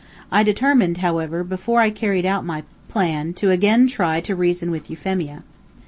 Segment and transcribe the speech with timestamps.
[0.31, 4.89] I determined, however, before I carried out my plan, to again try to reason with
[4.89, 5.43] Euphemia.